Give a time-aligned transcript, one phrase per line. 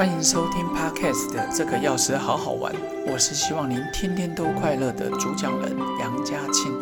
[0.00, 2.74] 欢迎收听 Podcast 的这个钥匙好好玩。
[3.06, 6.74] 我是希望您天天都快乐的主讲人杨家庆。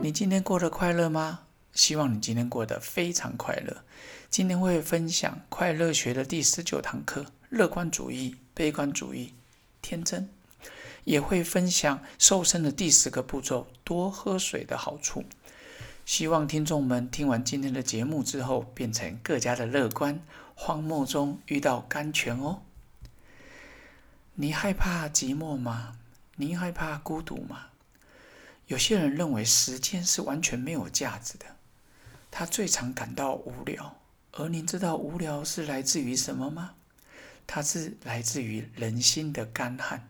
[0.00, 1.40] 你今天过得快乐吗？
[1.74, 3.78] 希望你今天过得非常快乐。
[4.30, 9.34] 今天会分享快乐学的第十九堂课：乐观主义、悲观主义、
[9.80, 10.28] 天真。
[11.02, 15.24] 也会分享瘦身的第十个步骤：多喝水的好处。
[16.04, 20.20] 希望听众们听完今天的节目之后，变成更加的乐观。
[20.64, 22.62] 荒漠中遇到甘泉哦。
[24.34, 25.96] 你害怕寂寞吗？
[26.36, 27.66] 你害怕孤独吗？
[28.68, 31.46] 有些人认为时间是完全没有价值的，
[32.30, 33.96] 他最常感到无聊。
[34.30, 36.74] 而您知道无聊是来自于什么吗？
[37.44, 40.08] 它是来自于人心的干旱。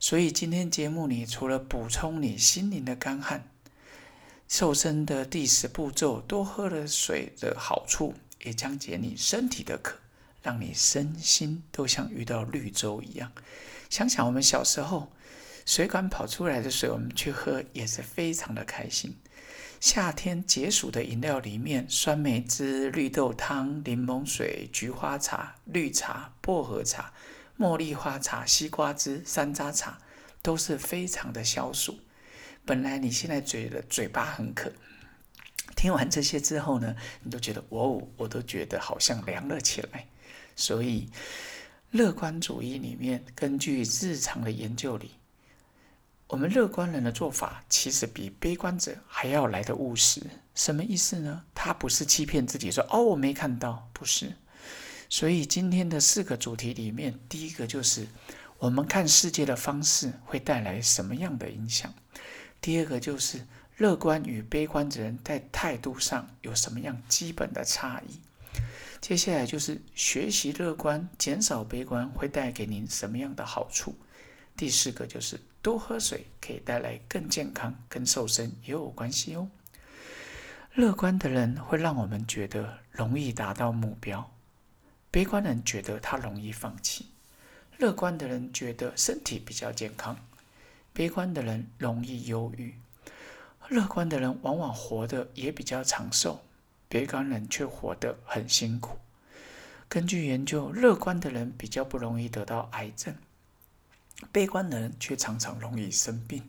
[0.00, 3.48] 所以今天节目里，除了补充你心灵的干旱，
[4.48, 8.14] 瘦身的第十步骤，多喝了水的好处。
[8.42, 9.96] 也将解你身体的渴，
[10.42, 13.32] 让你身心都像遇到绿洲一样。
[13.88, 15.12] 想想我们小时候，
[15.66, 19.16] 水管跑出来的水，我们去喝也是非常的开心。
[19.80, 27.12] 夏天解暑的饮料里面，酸梅汁、绿豆汤、柠檬水、菊花茶、绿茶、薄荷茶、
[27.58, 29.98] 茉莉花茶、西瓜汁、山楂茶，
[30.42, 31.98] 都是非常的消暑。
[32.66, 34.70] 本来你现在嘴的嘴巴很渴。
[35.80, 40.06] 听完这些之后呢，你都觉得哦，我都觉得好像凉了起来。
[40.54, 41.08] 所以，
[41.90, 45.12] 乐观主义里面，根据日常的研究里，
[46.26, 50.20] 我们乐观人的做法其实比悲观者还要来的务实。
[50.54, 51.44] 什么意思呢？
[51.54, 54.34] 他不是欺骗自己说哦，我没看到，不是。
[55.08, 58.06] 所以今天的四个主题里面，第一个就是
[58.58, 61.94] 我们看世界的方式会带来什么样的影响。
[62.60, 63.46] 第二个就是。
[63.80, 68.20] 乐观与悲观的人在态度上有什么样基本的差异？
[69.00, 73.94] 接下来就是学习乐观，减少悲观会带给您什么样的好处？
[74.54, 79.48] 第四个就是多喝水可以带来更健康，跟瘦身也有关系哦。
[80.74, 84.30] 乐观的人会让我们觉得容易达到目标，
[85.10, 87.06] 悲观人觉得他容易放弃。
[87.78, 90.18] 乐观的人觉得身体比较健康，
[90.92, 92.74] 悲观的人容易忧郁。
[93.70, 96.42] 乐观的人往往活得也比较长寿，
[96.88, 98.98] 悲观人却活得很辛苦。
[99.88, 103.14] 根据研究，乐观的人比较不容易得到癌症，
[104.32, 106.42] 悲观的人却常常容易生病。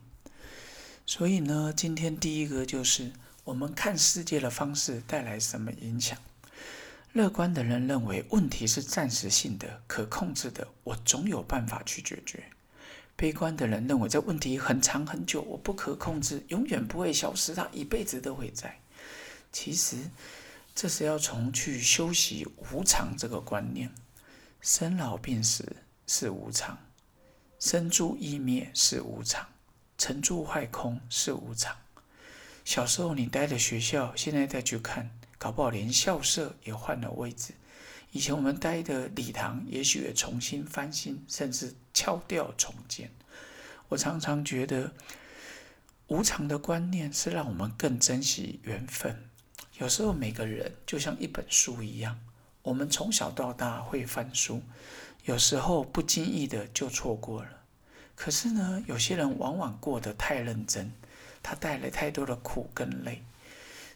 [1.06, 3.12] 所以呢，今天第一个就是
[3.44, 6.18] 我们看世界的方式带来什么影响。
[7.12, 12.42] 乐观的人认为问题是暂时性的、可控制的，我总有办法去解决。
[13.22, 18.80] 悲观的人认为这问题很长很久，我不可控制，永远不会消失，它一辈子都会在。
[19.52, 20.10] 其实，
[20.74, 23.92] 这是要从去修习无常这个观念。
[24.60, 26.76] 生老病死是无常，
[27.60, 29.46] 生住异灭是无常，
[29.96, 31.76] 成住坏空是无常。
[32.64, 35.08] 小时候你待的学校，现在再去看，
[35.38, 37.52] 搞不好连校舍也换了位置。
[38.10, 43.10] 以前我们待的礼堂，也许也重新翻新，甚至敲掉重建。
[43.88, 44.92] 我常常觉得，
[46.06, 49.28] 无常的观念是让我们更珍惜缘分。
[49.78, 52.18] 有时候每个人就像一本书一样，
[52.62, 54.62] 我们从小到大会翻书，
[55.24, 57.48] 有时候不经意的就错过了。
[58.14, 60.92] 可是呢，有些人往往过得太认真，
[61.42, 63.22] 他带来太多的苦跟累。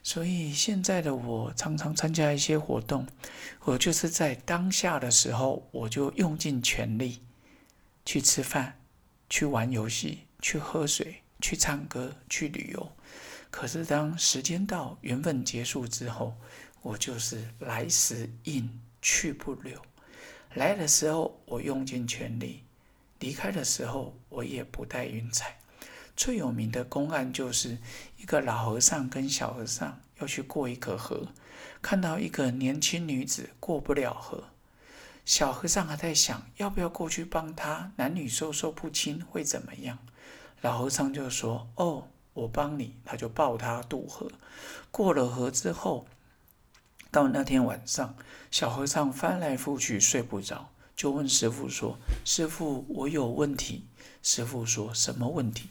[0.03, 3.05] 所以现在的我常常参加一些活动，
[3.63, 7.21] 我就是在当下的时候，我就用尽全力
[8.07, 8.79] 去吃饭、
[9.29, 12.93] 去玩游戏、去喝水、去唱歌、去旅游。
[13.51, 16.37] 可是当时间到、缘分结束之后，
[16.81, 19.81] 我就是来时应，去不留。
[20.53, 22.63] 来的时候我用尽全力，
[23.19, 25.57] 离开的时候我也不带云彩。
[26.15, 27.77] 最有名的公案就是
[28.15, 31.27] 一个老和尚跟小和尚要去过一个河，
[31.81, 34.45] 看到一个年轻女子过不了河，
[35.27, 39.97] 小和尚还在想要不要过去帮他，男女授受不亲会怎么样？
[40.61, 44.31] 老和尚就说：“哦，我帮你。”他就抱她渡河。
[44.89, 46.07] 过了河之后，
[47.11, 48.15] 到那天晚上，
[48.51, 53.85] 小和尚翻来覆去睡不着，就问师傅说：“师傅，我有问题。”
[54.23, 55.67] 师傅说什么问题？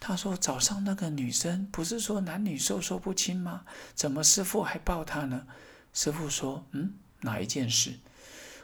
[0.00, 3.62] 他说：“早上那个女生不是说男女授受不亲吗？
[3.94, 5.46] 怎么师傅还抱她呢？”
[5.94, 7.96] 师傅说：“嗯，哪一件事？”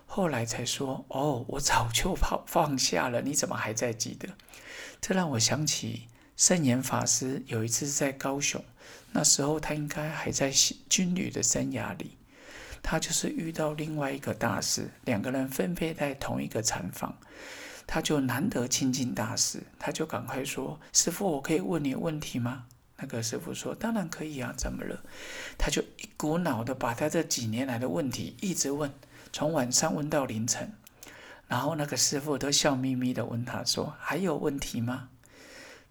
[0.06, 4.28] 后来才说：“哦，我早就放放下了，你怎么还在记得？”
[5.00, 8.64] 这让我想起圣严法师有一次在高雄，
[9.12, 10.50] 那时候他应该还在
[10.88, 12.16] 军旅的生涯里，
[12.82, 17.18] 他就是遇到另外一个大师，两个人分配在同一个禅房，
[17.86, 22.66] 他就难得亲近大师，他就赶快说：“师傅，我可以问你问题吗？”
[22.96, 25.02] 那个师傅说：“当然可以啊，怎么了？”
[25.58, 28.90] 他就一股脑的把他这几年来的问题一直问，
[29.34, 30.72] 从晚上问到凌晨，
[31.48, 35.08] 然后那个师傅都笑眯眯的问他说：“还有问题吗？”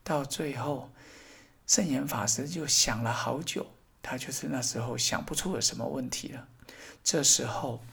[0.01, 0.89] 到最后，
[1.67, 3.67] 圣严法师就想了好久。
[4.01, 6.47] 他就是那时候想不出有什么问题了。
[7.03, 7.83] 这时候，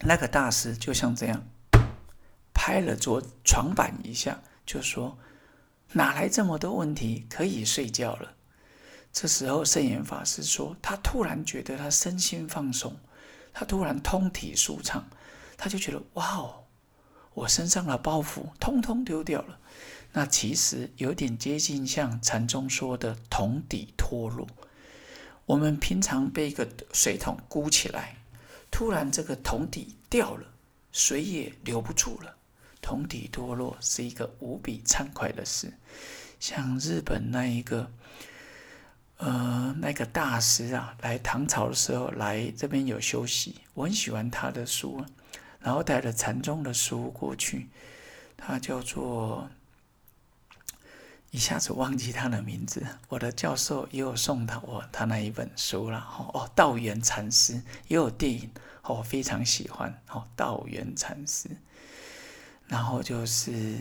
[0.00, 1.42] 那个大师就像这样
[2.52, 5.16] 拍了桌床板一下，就说
[5.92, 7.26] ：“哪来这么多问题？
[7.30, 8.34] 可以睡觉了。”
[9.10, 13.00] 这时候，圣严法师说：“他突然觉得他身心放松，
[13.52, 15.08] 他突然通体舒畅，
[15.56, 16.64] 他就觉得哇哦，
[17.34, 19.58] 我身上的包袱通通丢掉了。
[20.12, 24.46] 那其实有点接近像禅宗说的桶底脱落。”
[25.46, 28.16] 我们平常被一个水桶箍起来，
[28.70, 30.46] 突然这个桶底掉了，
[30.92, 32.36] 水也流不住了，
[32.80, 35.72] 桶底脱落是一个无比畅快的事。
[36.38, 37.90] 像日本那一个，
[39.20, 45.04] 呃，那个大师啊，来唐朝的时候来这边有休息，我很喜欢他的书，
[45.60, 47.68] 然后带着禅宗的书过去，
[48.36, 49.48] 他叫做。
[51.32, 58.50] 一下子忘记他的名字，我的教授也有送他我他那一本书了 哦哦，道元禅师也有电影
[58.82, 61.48] 哦，非常喜欢哦，道元禅师。
[62.66, 63.78] 然后就是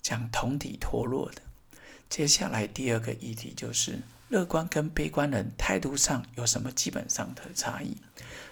[0.00, 1.42] 讲同体脱落的。
[2.08, 3.98] 接下来第二个议题就是
[4.32, 7.98] 乐观跟悲观人态度上有什么基本上的差异？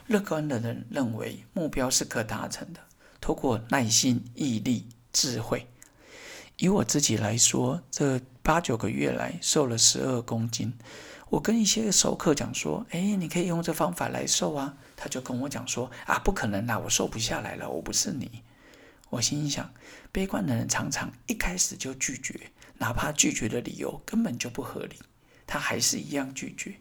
[0.09, 2.81] 乐观的人认为目标是可达成的，
[3.19, 5.67] 透过耐心、毅力、智慧。
[6.59, 10.71] 以我自己来说，这八九个月来瘦了十二公斤。
[11.31, 18.43] 我跟一些熟客讲说：“哎，你可以用这方法来瘦啊。”他就跟我讲说：“啊，不可能啦，我瘦不下来了，我不是你。”
[19.09, 19.73] 我心想，
[20.13, 22.39] 悲观的人常常一开始就拒绝，
[22.77, 24.97] 哪怕拒绝的理由根本就不合理，
[25.51, 26.73] 他还是一样拒绝。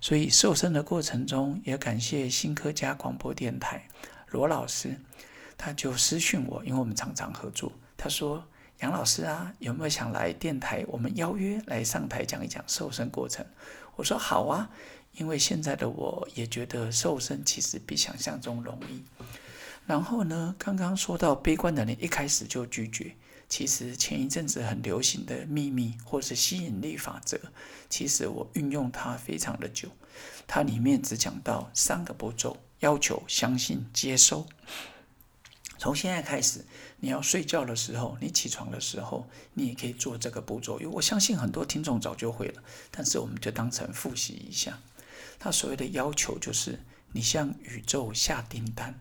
[0.00, 3.88] 所以瘦身的过程中，也感谢新科家广播电台
[4.28, 4.94] 罗老师，
[5.56, 7.72] 他就私讯我，因为我们常常合作。
[7.96, 8.44] 他说。
[8.80, 10.82] 杨老师啊，有没有想来电台？
[10.88, 13.44] 我们邀约来上台讲一讲瘦身过程。
[13.94, 14.70] 我说好啊，
[15.12, 19.04] 因为现在的我也觉得瘦身其实比想象中容易。
[19.86, 23.14] 然后呢，刚刚说到悲观的人一开始就拒绝，
[23.50, 27.36] 其实前一阵子很流行的秘密或是吸引力法则，
[27.90, 29.88] 其实我运用它非常的久。
[30.46, 34.46] 它里面只讲到三个步骤：要求、相信、接收。
[35.78, 36.64] 从现在开始，
[37.00, 40.78] 你要睡觉的时候，你起床的时候，你也可以做这个步骤。
[40.78, 42.62] 因为我相信很多听众早就会了，
[42.92, 44.78] 但是我们就当成复习一下。
[45.38, 46.78] 他所谓的要求就是，
[47.12, 49.00] 你向宇宙下订单。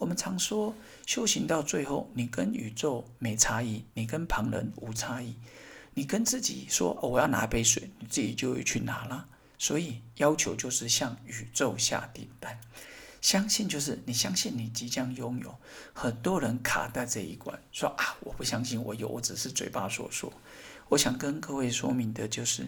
[0.00, 0.74] 我们常说，
[1.04, 5.34] 修行到最后，你跟宇宙没差异，你跟旁人无差异。
[5.92, 9.28] 你跟自己说，我要拿杯水，你自己就会去拿了。
[9.58, 12.58] 所以，要求就是向宇宙下订单。
[13.20, 15.54] 相信就是你相信你即将拥有，
[15.92, 20.32] 很多人卡在这一关，说啊，我不相信我有，我只是嘴巴说说。
[20.88, 22.66] 我想跟各位说明的就是，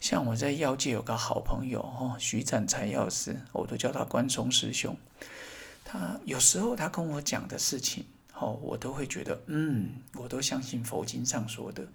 [0.00, 4.98] 像我在药界有个好朋友哦，徐展才药师，我都叫他关松师兄。
[5.84, 11.86] 他有时候他跟我讲的事情，哦，我都会觉得，嗯，我都相信佛经上说的。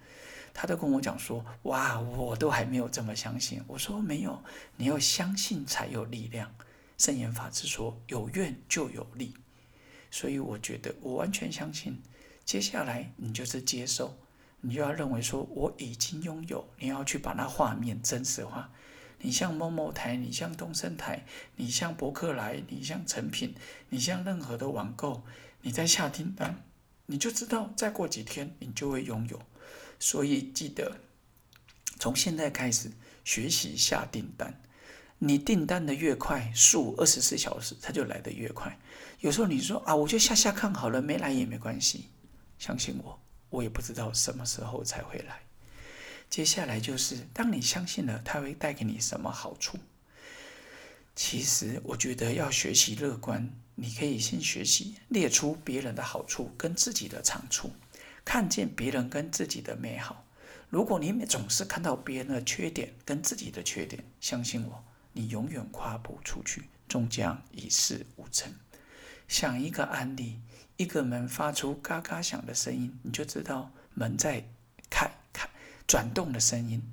[0.53, 3.61] 他都跟我讲说，哇，我都还没有这么相信。
[3.67, 4.43] 我说没有，
[4.75, 6.51] 你要相信才有力量。
[6.97, 9.35] 圣严法师说：“有愿就有力。”
[10.09, 12.01] 所以我觉得我完全相信。
[12.43, 14.17] 接下来你就是接受，
[14.61, 18.71] 你就要认为说我已经拥有，你要去把那画面真实化。
[19.19, 23.55] 你像某某台，你像东升台，你像博客来，你像成品，
[23.89, 25.23] 你像任何的网购，
[25.61, 26.63] 你在下订单，
[27.07, 29.41] 你就知道再过几天你就会拥有。
[29.99, 30.97] 所以记得
[31.99, 32.91] 从现在开始
[33.23, 34.61] 学习下订单。
[35.19, 38.77] 你订单的越快，数二十四小时它就来的越快。
[39.21, 42.09] 有时候你说啊，我就下下看好了，没来也没关系。
[42.59, 43.19] 相信我，
[43.49, 45.46] 我也不知道什么时候才会来。
[46.29, 49.77] 接下来就是，当你相信了，它会带给你什么好处？
[51.15, 57.71] 其实我觉得要学习乐观，你可以先学习列出别人的好处跟自己的长处，
[58.23, 60.25] 看见别人跟自己的美好。
[60.69, 64.83] 如果你总是看到别人的缺点跟自己的缺点，相信我。
[65.13, 68.53] 你永远跨不出去，终将一事无成。
[69.27, 70.39] 想一个案例，
[70.75, 74.47] 一个门发出嘎嘎响的声音，你就知道门在
[74.91, 75.09] 开
[75.87, 76.83] 转动的声音。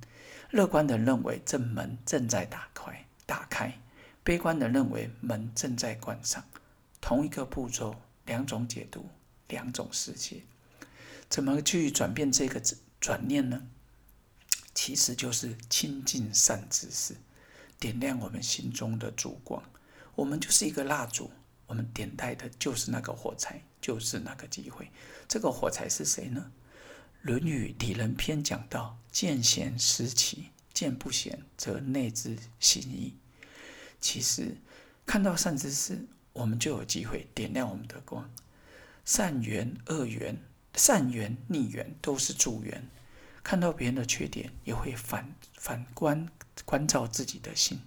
[0.51, 3.81] 乐观的认为这门正在打开，打开，
[4.23, 6.45] 悲观的认为门正在关上。
[7.01, 9.09] 同一个步骤，两种解读，
[9.49, 10.43] 两种世界。
[11.29, 12.63] 怎么去转变这个
[13.01, 13.67] 转念呢？
[14.73, 17.17] 其实就是亲近善知识，
[17.81, 19.63] 点亮我们心中的烛光。
[20.15, 21.31] 我们就是一个蜡烛，
[21.67, 24.91] 我们点带的就是那个火柴，就是那个机会。
[25.27, 26.53] 这个火柴是谁呢？
[27.25, 33.14] 《论语里仁篇》讲到：“见贤思齐，见不贤则内自省矣。”
[33.99, 34.59] 其实，
[35.07, 38.31] 看到善知识，我们就有机会点亮我们的光。
[39.07, 40.37] 善缘、恶缘、
[40.75, 42.87] 善缘、逆缘都是助缘。
[43.43, 46.28] 看到别人的缺点，也会反反观
[46.66, 47.81] 关照自己的心。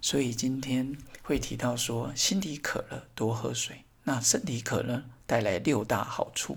[0.00, 3.84] 所以今天会提到说，心里渴了多喝水。
[4.04, 6.56] 那身体渴了，带来六大好处。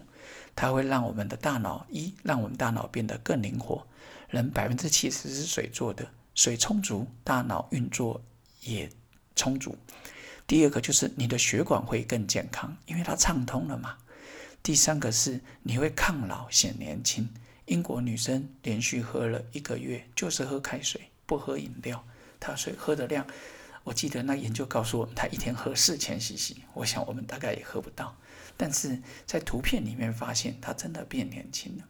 [0.57, 3.87] 它会让我们的大脑一让我们大脑变得更灵活。
[4.27, 8.19] 人百分之七十是水做的，水充足，大脑运作
[8.61, 8.89] 也
[9.35, 9.77] 充足。
[10.47, 13.97] 第二个就是你的血管会更健康，因为它畅通了嘛。
[14.63, 17.29] 第三个是你会抗老显年轻。
[17.67, 22.03] 英国女生连续喝了一个月，就是喝开水，不喝饮料，
[22.39, 23.27] 她水喝的量，
[23.83, 26.55] 我记得那研究告诉我们，她一天喝四千 CC。
[26.73, 28.17] 我想我们大概也喝不到。
[28.57, 31.85] 但是在图片里面发现，它真的变年轻了。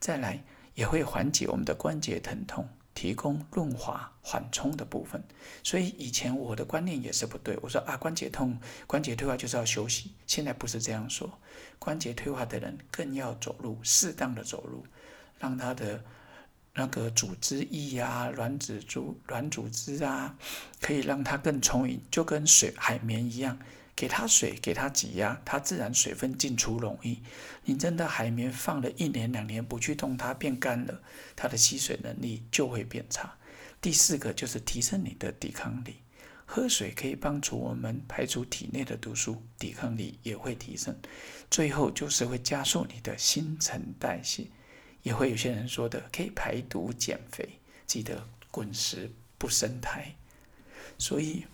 [0.00, 0.42] 再来，
[0.74, 5.22] 也会缓解我们的关节疼痛，提供润滑缓冲的部分。
[5.62, 10.12] 所以以前我的观念也是不对，我说啊，关节痛、关节退化就是要休息。
[10.26, 11.38] 现在不是这样说，
[11.78, 14.84] 关节退化的人更要走路，适当的走路，
[15.38, 16.02] 让他的
[16.72, 20.34] 那个组织液啊、软组织、软组织啊，
[20.80, 23.58] 可以让它更充盈，就跟水海绵一样。
[24.00, 27.18] 给它水，给它挤压，它自然水分进出容易。
[27.64, 31.02] 你真的海绵放了一年两年不去动它，变干了，
[31.36, 33.36] 它的吸水能力就会变差。
[33.78, 35.96] 第四个就是提升你的抵抗力，
[36.46, 40.96] 喝水可以帮助我们排除体内的毒素，抵抗力也会提升。
[41.50, 44.46] 最后就是会加速你的新陈代谢，
[45.02, 47.46] 也会有些人说的可以排毒减肥。
[47.86, 50.14] 记得滚石不生胎，
[50.96, 51.44] 所以。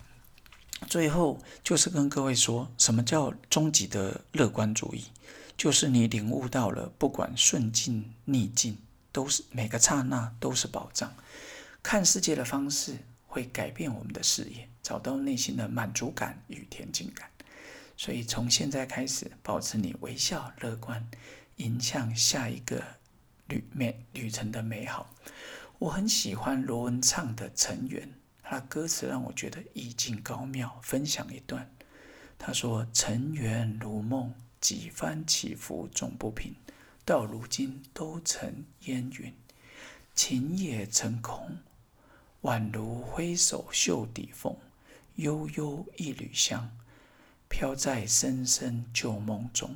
[0.89, 5.05] 最后就是跟各位说，什么叫终极的乐观主义？
[5.57, 8.77] 就是你领悟到了，不管顺境逆境，
[9.11, 11.15] 都是每个刹那都是宝藏。
[11.83, 17.31] 看世界的方式会改变我们的视野，找到内心的满足感与恬静感。
[17.97, 21.09] 所以从现在开始，保持你微笑乐观，
[21.57, 22.83] 迎向下一个
[23.47, 25.15] 旅美旅程的美好。
[25.79, 28.07] 我很喜欢罗文唱的《成员》。
[28.49, 31.69] 他的歌词让我觉得意境高妙，分享一段。
[32.39, 36.55] 他说：“尘缘如梦，几番起伏总不平，
[37.05, 39.35] 到如今都成烟云。
[40.15, 41.59] 情也成空，
[42.43, 44.57] 宛如挥手袖底风，
[45.17, 46.71] 悠悠一缕香，
[47.49, 49.75] 飘在深深旧梦中。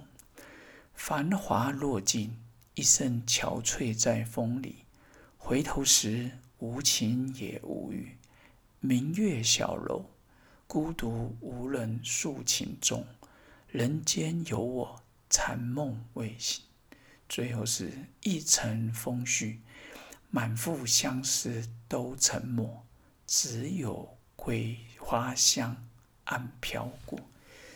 [0.94, 2.38] 繁华落尽，
[2.76, 4.84] 一身憔悴在风里。
[5.36, 8.16] 回头时，无情也无语。”
[8.82, 10.06] 明月小楼，
[10.66, 13.04] 孤独无人诉情衷。
[13.68, 16.64] 人间有我，残梦未醒。
[17.28, 19.58] 最后是一程风絮，
[20.30, 22.86] 满腹相思都沉默，
[23.26, 25.76] 只有桂花香
[26.24, 27.20] 暗飘过。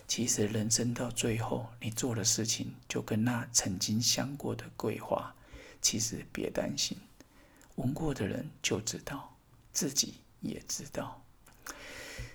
[0.09, 5.35] 其实人生到最后，你做的事情就跟那曾经香过的桂花。
[5.83, 6.97] 其实别担心，
[7.75, 9.37] 闻过的人就知道
[9.71, 10.15] 自己。
[10.45, 11.23] 也知道，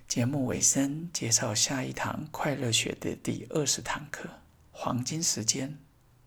[0.08, 4.28] 节目尾声介绍下一堂快乐学的第二十堂课：
[4.72, 5.78] 黄金时间、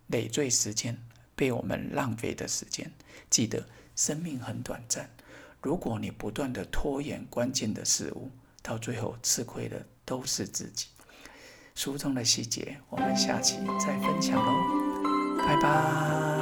[0.07, 0.97] 累赘时间、
[1.35, 2.91] 被我们浪费的时间。
[3.29, 5.11] 记得，生命很短暂。
[5.61, 8.31] 如果你不断的拖延关键的事物，
[8.63, 10.87] 到最后吃亏的都是自己。
[11.75, 16.42] 书中的细节，我们下期再分享喽，拜拜。